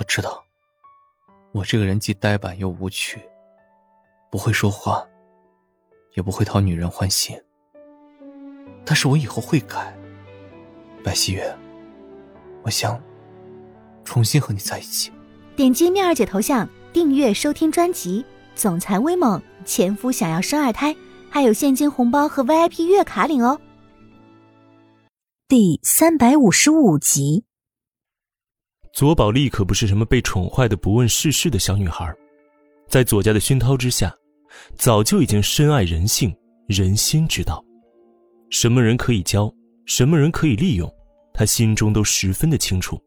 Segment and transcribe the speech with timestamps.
[0.00, 0.42] 我知道，
[1.52, 3.20] 我这个人既呆板又无趣，
[4.30, 5.06] 不会说话，
[6.14, 7.38] 也不会讨女人欢心。
[8.82, 9.94] 但是我以后会改，
[11.04, 11.54] 白希月，
[12.62, 12.98] 我想
[14.02, 15.12] 重新和你在一起。
[15.54, 18.22] 点击妙儿姐头像，订阅收听专辑
[18.54, 20.94] 《总裁威猛前夫想要生二胎》，
[21.28, 23.60] 还有现金红包和 VIP 月卡领哦。
[25.46, 27.44] 第三百五十五集。
[28.92, 32.12] 左宝莉可不是什么被宠坏的不问世事的小女孩，
[32.88, 34.14] 在左家的熏陶之下，
[34.74, 36.34] 早就已经深谙人性、
[36.66, 37.64] 人心之道。
[38.50, 39.52] 什么人可以教，
[39.86, 40.92] 什么人可以利用，
[41.32, 43.00] 她心中都十分的清楚。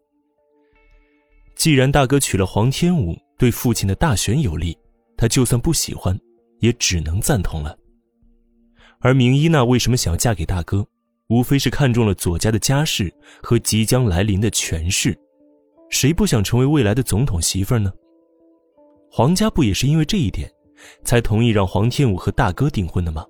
[1.56, 4.76] 既然大哥娶了黄天武，对父亲的大选有利，
[5.18, 6.18] 她就算不喜欢，
[6.60, 7.78] 也只能赞同了。
[9.00, 10.88] 而明依娜为什么想要嫁给大哥，
[11.28, 15.16] 无非是看中了左家的家世和即将来临的权势。
[15.94, 17.94] 谁不想成为未来的总统媳妇儿呢？
[19.12, 20.52] 皇家不也是因为这一点，
[21.04, 23.24] 才同意让黄天武和大哥订婚的吗？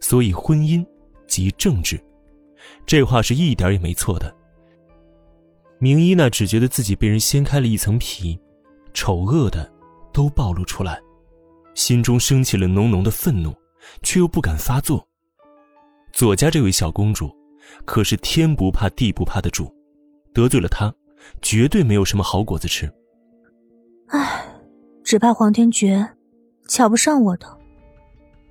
[0.00, 0.82] 所以婚姻
[1.28, 2.02] 即政治，
[2.86, 4.34] 这话是一点也没错的。
[5.78, 8.40] 明一呢只觉得自己被人掀开了一层皮，
[8.94, 9.70] 丑恶的
[10.14, 10.98] 都暴露出来，
[11.74, 13.54] 心中升起了浓浓的愤怒，
[14.02, 15.06] 却又不敢发作。
[16.10, 17.30] 左家这位小公主，
[17.84, 19.70] 可是天不怕地不怕的主，
[20.32, 20.90] 得罪了她。
[21.42, 22.92] 绝对没有什么好果子吃。
[24.08, 24.44] 唉，
[25.04, 26.08] 只怕黄天觉
[26.68, 27.46] 瞧不上我的。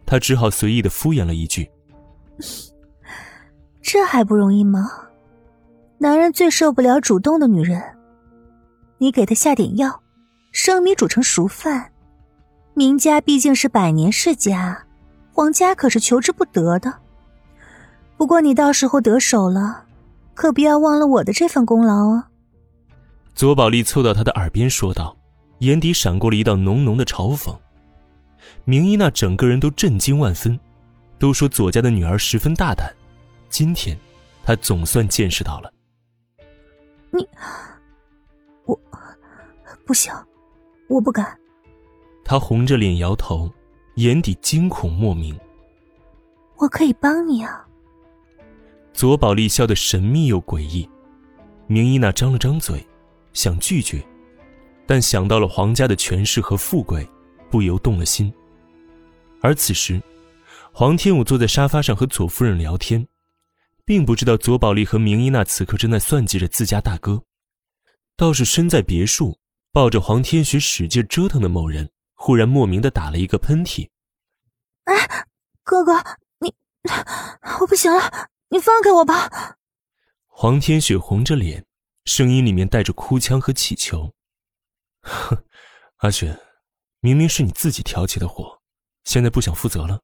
[0.05, 1.69] 他只好随意的敷衍了一句
[3.81, 4.91] ：“这还不容易吗？
[5.97, 7.83] 男人最受不了主动的女人。
[8.97, 10.01] 你给他下点药，
[10.51, 11.91] 生米煮成熟饭。
[12.73, 14.85] 明家毕竟是百年世家，
[15.33, 16.93] 黄家可是求之不得的。
[18.15, 19.83] 不过你到时候得手了，
[20.33, 22.28] 可不要忘了我的这份功劳啊。”
[23.39, 25.15] 左宝莉凑到他的耳边说道，
[25.59, 27.57] 眼底闪过了一道浓浓的嘲讽。
[28.65, 30.59] 明依娜整个人都震惊万分，
[31.17, 32.93] 都说左家的女儿十分大胆，
[33.47, 33.97] 今天，
[34.43, 35.71] 她总算见识到了。
[37.11, 37.25] 你，
[38.65, 38.77] 我，
[39.85, 40.13] 不行，
[40.89, 41.25] 我不敢。
[42.25, 43.49] 他红着脸摇头，
[43.95, 45.33] 眼底惊恐莫名。
[46.57, 47.65] 我可以帮你啊。
[48.91, 50.89] 左宝丽笑得神秘又诡异，
[51.67, 52.85] 明一娜张了张嘴。
[53.33, 54.03] 想拒绝，
[54.85, 57.07] 但想到了皇家的权势和富贵，
[57.49, 58.33] 不由动了心。
[59.41, 60.01] 而此时，
[60.71, 63.07] 黄天武坐在沙发上和左夫人聊天，
[63.85, 67.23] 并不知道左宝莉和明依娜此刻正在算计着自家大哥。
[68.17, 69.39] 倒是身在别墅
[69.71, 73.87] 抱着黄天雪使劲折腾的某人，忽然莫名的打了一个喷嚏。
[74.83, 75.25] “哎，
[75.63, 75.93] 哥哥，
[76.39, 76.53] 你，
[77.61, 79.55] 我不行了，你放开我吧。”
[80.27, 81.65] 黄天雪红着脸。
[82.09, 84.11] 声音里面带着哭腔和乞求。
[85.03, 85.37] 哼，
[86.01, 86.35] 阿雪，
[87.01, 88.59] 明明是你自己挑起的火，
[89.03, 89.99] 现在不想负责了。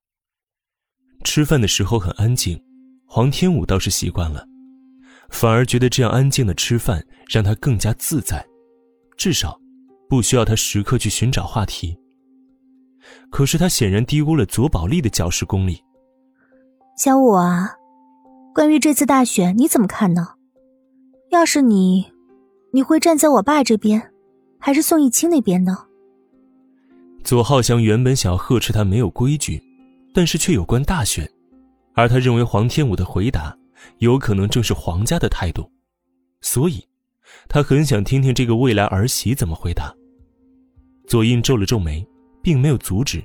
[1.23, 2.63] 吃饭的时候很安静，
[3.07, 4.45] 黄天武倒是习惯了，
[5.29, 8.45] 反而觉得这样安静的吃饭让他更加自在，
[9.17, 9.59] 至少
[10.07, 11.97] 不需要他时刻去寻找话题。
[13.31, 15.83] 可是他显然低估了左宝莉的教师功力。
[16.99, 17.73] 小五啊，
[18.53, 20.34] 关于这次大选你怎么看呢？
[21.31, 22.05] 要是你，
[22.71, 24.11] 你会站在我爸这边，
[24.59, 25.77] 还是宋逸清那边呢？
[27.23, 29.61] 左浩翔原本想要呵斥他没有规矩，
[30.13, 31.29] 但是却有关大选，
[31.93, 33.57] 而他认为黄天武的回答
[33.97, 35.69] 有可能正是黄家的态度，
[36.41, 36.87] 所以，
[37.49, 39.93] 他很想听听这个未来儿媳怎么回答。
[41.07, 42.07] 左印皱了皱眉，
[42.41, 43.23] 并没有阻止，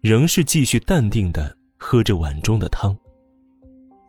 [0.00, 2.96] 仍是继续淡定的喝着碗中的汤。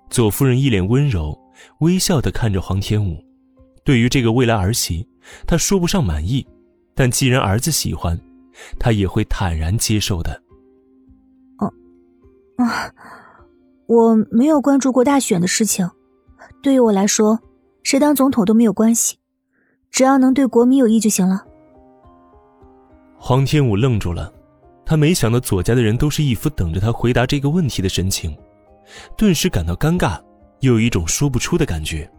[0.09, 1.37] 左夫人一脸温柔。
[1.79, 3.23] 微笑的看着黄天武，
[3.83, 5.07] 对于这个未来儿媳，
[5.47, 6.45] 他说不上满意，
[6.93, 8.19] 但既然儿子喜欢，
[8.79, 10.31] 他也会坦然接受的。
[11.57, 11.73] 哦，
[12.57, 12.91] 啊，
[13.87, 15.89] 我没有关注过大选的事情，
[16.61, 17.39] 对于我来说，
[17.83, 19.17] 谁当总统都没有关系，
[19.89, 21.45] 只要能对国民有益就行了。
[23.17, 24.33] 黄天武愣住了，
[24.85, 28.35] 他没想到左家的人都是一副等着他回答这个问题的神情，
[29.15, 30.19] 顿时感到尴尬。
[30.61, 32.09] 又有一种说不出的感觉。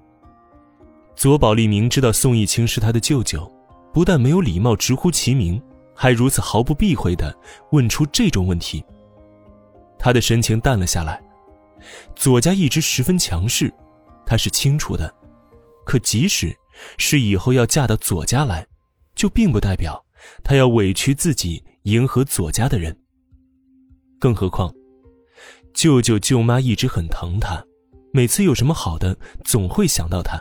[1.16, 3.50] 左宝丽明知道宋逸清是他的舅舅，
[3.92, 5.60] 不但没有礼貌直呼其名，
[5.94, 7.36] 还如此毫不避讳的
[7.72, 8.84] 问出这种问题。
[9.98, 11.22] 他的神情淡了下来。
[12.14, 13.72] 左家一直十分强势，
[14.24, 15.12] 他是清楚的。
[15.84, 16.56] 可即使
[16.96, 18.64] 是以后要嫁到左家来，
[19.16, 20.00] 就并不代表
[20.44, 22.96] 他要委屈自己迎合左家的人。
[24.20, 24.72] 更何况，
[25.74, 27.62] 舅舅舅妈一直很疼他。
[28.12, 30.40] 每次有什么好的，总会想到他。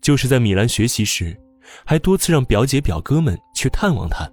[0.00, 1.36] 就是在米兰学习时，
[1.84, 4.30] 还多次让表姐表哥们去探望他，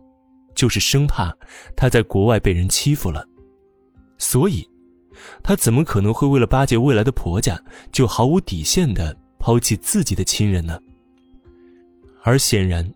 [0.53, 1.35] 就是生怕
[1.75, 3.25] 他在国外被人欺负了。
[4.17, 4.67] 所以，
[5.41, 7.59] 他怎么可能会为了巴结未来的婆家，
[7.91, 10.79] 就毫无底线的抛弃自己的亲人呢？
[12.23, 12.87] 而显然，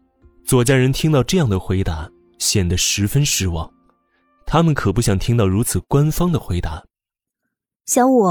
[0.44, 2.08] 左家人听到这样的回答，
[2.38, 3.68] 显得十分失望。
[4.46, 6.84] 他们可不想听到如此官方的回答。
[7.88, 8.28] 小五，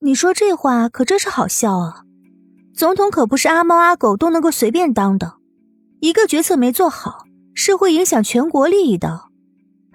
[0.00, 2.04] 你说这话可真是好笑啊！
[2.72, 5.34] 总统可不是阿猫阿狗都能够随便当的，
[6.00, 9.22] 一个决策没做好是会影响全国利益的。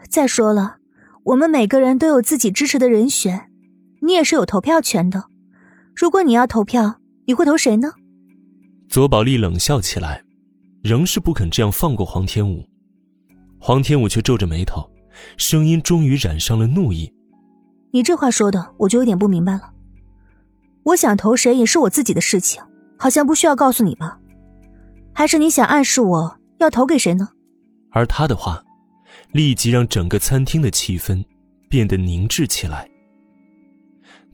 [0.09, 0.75] 再说了，
[1.23, 3.49] 我们每个人都有自己支持的人选，
[4.01, 5.23] 你也是有投票权的。
[5.95, 7.93] 如果你要投票，你会投谁呢？
[8.89, 10.21] 左宝丽冷笑起来，
[10.83, 12.67] 仍是不肯这样放过黄天武。
[13.57, 14.85] 黄天武却皱着眉头，
[15.37, 17.09] 声音终于染上了怒意
[17.93, 19.72] ：“你这话说的，我就有点不明白了。
[20.83, 22.61] 我想投谁也是我自己的事情。”
[22.95, 24.17] 好像不需要告诉你吧？
[25.13, 27.27] 还是你想暗示我要投给谁呢？
[27.91, 28.63] 而他的话，
[29.33, 31.21] 立即让整个餐厅的气氛
[31.67, 32.89] 变得凝滞起来。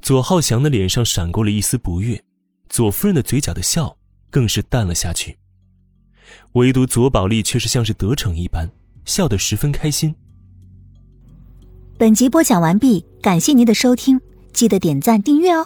[0.03, 2.23] 左浩翔的脸上闪过了一丝不悦，
[2.69, 3.97] 左夫人的嘴角的笑
[4.29, 5.39] 更是淡了下去。
[6.51, 8.69] 唯独左宝丽却是像是得逞一般，
[9.03, 10.13] 笑得十分开心。
[11.97, 14.21] 本集播讲完毕，感谢您的收听，
[14.53, 15.65] 记得点赞订阅哦。